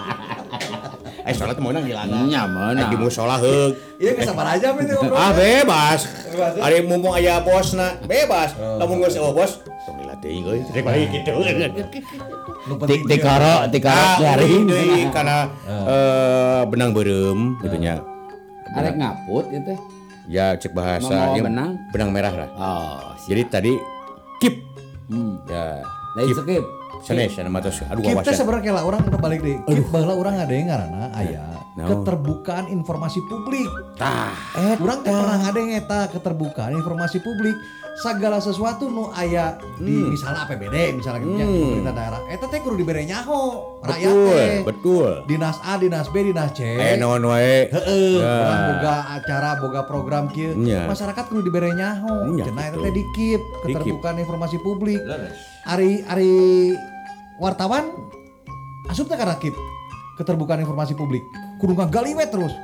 [1.23, 2.27] Eh salat mau nang dilanggar.
[2.27, 2.91] Nya meunang.
[2.91, 3.79] Di musola heug.
[3.97, 5.15] Iya bisa sabar aja itu ngobrol.
[5.15, 6.01] Ah bebas.
[6.27, 6.59] Ya?
[6.59, 8.59] Ari mumpung aya bosna, bebas.
[8.59, 9.63] Lamun geus oh bos,
[10.23, 10.61] dilatih euy.
[10.65, 11.33] Rek balik kitu.
[12.79, 15.51] Penting karo Ah, garing deui karena
[16.67, 17.99] benang beureum gitu nya.
[18.73, 19.79] arek ngaput itu teh?
[20.31, 21.77] Ya cek bahasa ya, benang?
[21.93, 22.49] benang merah lah.
[22.55, 23.73] oh Jadi tadi
[24.41, 24.63] keep
[25.11, 25.45] hmm.
[25.45, 25.83] Ya
[26.17, 26.65] lain skip
[27.03, 28.33] sanes sana matos aduh Kita awas.
[28.33, 29.59] sebenarnya lah orang udah balik deh.
[29.61, 32.05] Kita bahwa orang ada yang ngarana aya Naon?
[32.05, 33.65] keterbukaan informasi publik.
[33.97, 37.57] Tah, Eh, orang teh pernah ada yang eta keterbukaan informasi publik.
[37.95, 40.09] Segala sesuatu nu aya di Hmm.
[40.09, 42.21] misalnya APBD misalnya gitu nya, pemerintah daerah.
[42.27, 43.41] Eta teh kudu dibere nyaho
[43.81, 44.57] rakyat betul, teh.
[44.65, 45.11] betul.
[45.27, 46.61] Dinas A, dinas B, dinas C.
[46.65, 47.69] Eh naon wae.
[47.69, 48.41] Heeh, Nah.
[48.43, 50.53] urang boga acara, boga program kieu.
[50.55, 50.85] Nya.
[50.87, 52.33] Masyarakat kudu dibere nyaho.
[52.33, 54.97] Nya, Cenah eta teh dikip keterbukaan informasi publik.
[54.99, 55.37] Leres.
[55.67, 56.33] Ari ari
[57.39, 57.93] wartawan
[58.89, 59.53] asup teh karena kip
[60.15, 61.21] keterbukaan informasi publik.
[61.63, 62.55] Kudu ngagali we terus.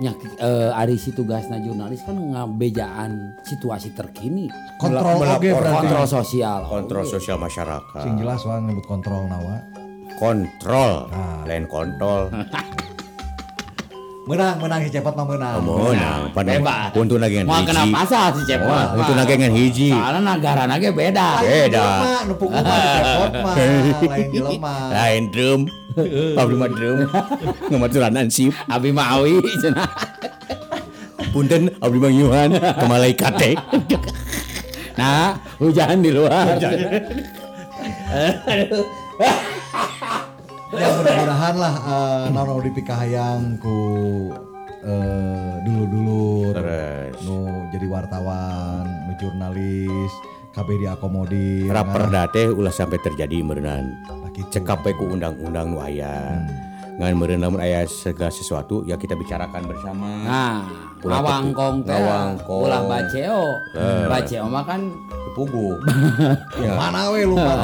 [0.00, 6.64] nya eh, ari si tugasna jurnalis kan ngabejaan situasi terkini Kontrol Melap- oge kontrol sosial
[6.64, 8.00] Kontrol sosial masyarakat.
[8.00, 9.60] Sing jelas wah nyebut kontrol nawa.
[10.16, 11.44] Kontrol, Ah.
[11.44, 12.32] lain kontrol.
[14.20, 15.58] Menang, menang si cepot mah menang.
[15.64, 16.94] Oh, nah, pada Bebas.
[16.94, 17.92] untuk nagengan mau kena hiji.
[17.92, 19.90] pasal si cepot Wah, untuk nagengan hiji.
[19.90, 21.86] soalnya negara nage beda Beda.
[22.24, 22.62] nu mah
[22.94, 23.54] cepot mah,
[24.12, 24.74] lain jelema.
[24.88, 25.60] Lain drum.
[26.36, 26.98] Pabri mah drum.
[27.70, 28.54] Ngamaturan ansip.
[28.70, 29.90] abi mawi cenah
[31.30, 33.54] Punten abdi mah nyuhan ke malaikat teh.
[34.98, 36.58] nah hujan di luar.
[40.70, 43.78] Ya mudah-mudahan lah eh, naon nu dipikahayang ku
[44.86, 46.54] eh, dulu-dulu
[47.26, 47.38] nu
[47.74, 50.12] jadi wartawan, nu jurnalis,
[50.60, 51.72] kabeh diakomodir.
[51.72, 53.88] Raperda teh ulah sampai terjadi merenang.
[54.04, 54.44] Nah, gitu.
[54.52, 56.36] Cek KP ku undang-undang nu aya.
[57.00, 60.68] ngan meureun lamun aya segala sesuatu ya kita bicarakan bersama Nah,
[61.00, 61.96] awangkong teh.
[61.96, 62.68] Awangkong.
[62.68, 63.56] Ulah baceo.
[64.04, 64.84] Baceo mah kan
[65.32, 65.78] pugu
[66.64, 67.54] ya Mana we lupa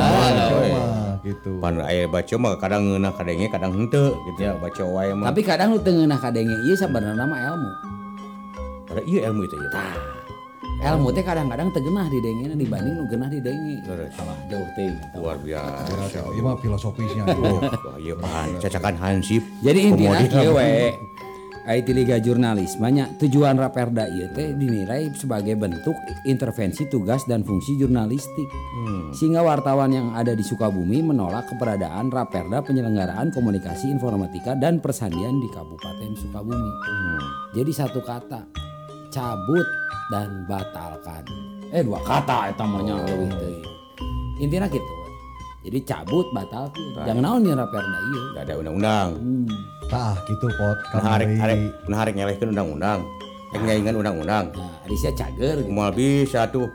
[1.27, 1.59] gitu.
[1.59, 5.43] pan aya baca mah kadang ngeunah kadenge kadang henteu gitu ya baca wae mah tapi
[5.43, 7.71] kadang lu teu ngeunah kadenge ieu sabenerna mah ilmu.
[8.87, 9.83] pada iya ilmu itu ya
[10.87, 13.43] Ilmu teh kadang-kadang teu geunah di dengena dibanding nu geunah di.
[13.43, 14.15] Terus.
[14.23, 14.95] Wah, jauh teh.
[15.19, 15.91] luar biasa
[16.31, 17.27] Ieu mah filosofisnya.
[17.27, 17.59] Oh,
[17.99, 20.95] iya pahan cacakan hansip Jadi intinya kieu we
[21.67, 28.47] Liga Jurnalisme nya tujuan Raperda ieu teh dinilai sebagai bentuk intervensi tugas dan fungsi jurnalistik.
[29.11, 35.51] Sehingga wartawan yang ada di Sukabumi menolak keberadaan Raperda penyelenggaraan komunikasi informatika dan persandian di
[35.51, 36.71] Kabupaten Sukabumi.
[37.59, 38.47] Jadi satu kata,
[39.11, 39.67] cabut
[40.09, 41.23] dan batalkan.
[41.75, 43.65] Eh dua kata eta mah nya leuwih teuing.
[44.39, 44.95] Intina gitu.
[45.67, 47.03] Jadi cabut batalkan.
[47.03, 48.23] Jangan naon nih Raperda ieu.
[48.39, 49.47] Gak ada undang-undang Hmm.
[49.87, 51.91] Tah gitu pot nah arek arek kamari.
[51.91, 53.01] nah nyelehkeun undang-undang
[53.95, 55.71] undang-undang Nah, Arisya cager gitu.
[55.71, 56.67] Moal bisa tuh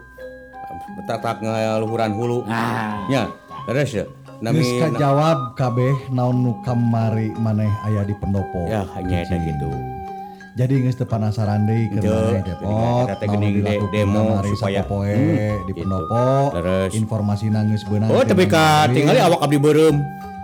[1.08, 3.28] tak ngaluhuran hulu Nah, nya
[3.68, 4.06] terus ya
[4.40, 8.66] nami Geus kajawab kabeh naon nu kamari maneh aya di pendopo.
[8.66, 9.70] ya hanya gitu
[10.52, 13.60] Jadi geus teu penasaran deui keur Teu, maneh jadi cepot eta teh naon geuning de-
[13.64, 15.80] dilakukeun demo supaya- sapopoe Hmm, di gitu.
[15.80, 16.28] pendopo.
[16.92, 18.10] Informasi geus beunang.
[18.12, 19.96] oh tapi ka tinggali awak abdi beureum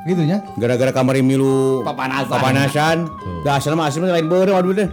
[0.07, 0.39] gitu nya.
[0.55, 2.31] gara-gara kamari milu Papanasan.
[2.31, 2.97] papanasan.
[3.43, 4.89] Da asal mah asal lain beureum aduh deh.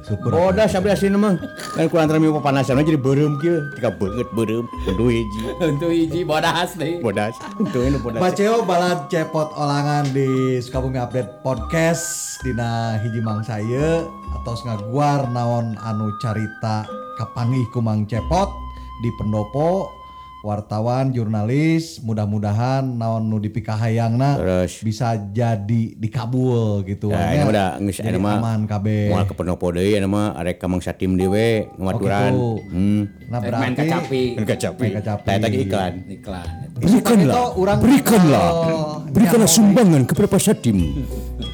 [0.00, 0.32] Syukur.
[0.32, 1.36] Bodas sabda asli mah.
[1.76, 5.40] Kan kurang antara milu papanasan jadi beureum kieu tika beungeut beureum kudu hiji.
[5.60, 7.00] Untuk hiji bodas deh.
[7.00, 8.20] bodas untung ini bodas.
[8.20, 12.36] Baceo balad cepot olangan di Sukabumi Update Podcast.
[12.40, 18.48] Dina hiji mangsa ieu atos ngaguar naon anu carita kapanggih ku Mang Cepot.
[19.00, 19.88] Di pendopo
[20.40, 24.72] wartawan jurnalis mudah-mudahan naon nu dipikahayangna Terus.
[24.80, 29.68] bisa jadi dikabul gitu Ya, ini geus Jadi aya mah aman kabeh moal ke penopo
[29.68, 32.32] deui aya mah arek ka Mang Satim dewe ngamaturan.
[32.32, 32.48] gitu.
[32.68, 33.02] Hmm.
[33.28, 34.22] nah Main berarti kacapi.
[34.32, 34.80] Kan kacapi.
[34.80, 35.24] Main kacapi.
[35.24, 35.92] Taya tadi iklan.
[36.08, 36.48] Iklan.
[36.80, 37.36] Berikanlah,
[37.76, 41.04] berikanlah, Oh, berikanlah sumbangan kepada Pak Sadim.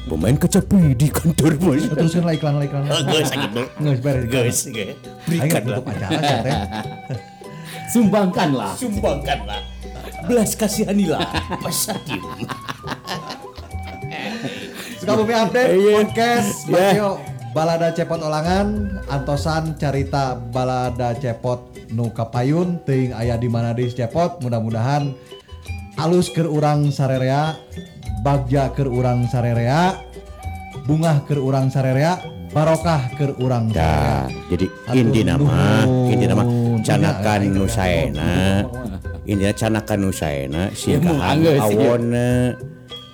[0.07, 1.83] Pemain kacapi di kantor mas.
[1.91, 3.61] terusin lah iklan lah iklan Geus gitu.
[3.77, 4.31] Geus beres iklan.
[4.31, 4.95] Geus, geus.
[4.95, 4.95] Ayo
[5.27, 6.53] Berikanlah, tutup acara ya teh
[7.87, 8.75] Sumbangkanlah.
[8.75, 9.61] sumbangkanlah.
[10.27, 11.23] Belas kasihanilah
[11.55, 12.19] Pak Sadim.
[14.97, 15.93] Sukabumi Update Iya.
[15.95, 16.73] Podcast Iya.
[16.73, 17.09] Bacio
[17.53, 18.67] Balada Cepot Olangan
[19.07, 25.15] Antosan carita Balada Cepot Nu Kapayun Ting aya di mana di Cepot Mudah-mudahan
[25.95, 27.55] alus keur urang sarerea
[28.19, 29.95] Bagja keur urang sarerea
[30.83, 32.19] Bungah keur urang sarerea
[32.51, 36.43] Barokah keur urang sarerea Dah, jadi inti nama, inti nama
[36.87, 38.63] canakan nusaena,
[39.27, 41.83] intinya canakan nusaena, singkahan Ilmu anggeus, iya.
[41.83, 42.29] awona,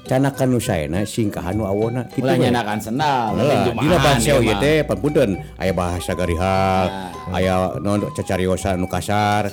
[0.04, 2.06] canakan nusaena, singkahan nu awona.
[2.12, 2.44] Gitu Ulah we.
[2.46, 3.34] nyanakan sendal.
[3.40, 6.86] Lah, dina bahasa ieu ieu teh panpunten aya bahasa garihal,
[7.32, 9.50] aya non cacariosan nu kasar.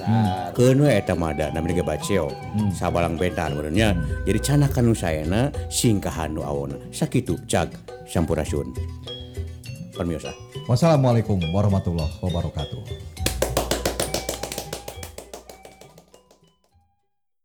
[0.53, 2.29] Keun we eta mah da namina ge baceo.
[2.75, 3.95] Sabalang bentar meureunnya.
[4.27, 6.77] Jadi canakan nu saena singkahan nu awona.
[6.91, 7.71] Sakitu cag
[8.11, 8.75] sampurasun.
[9.95, 10.33] Permiosa.
[10.65, 13.10] Wassalamualaikum warahmatullahi wabarakatuh